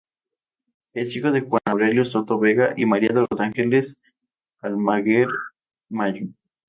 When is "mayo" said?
5.89-6.25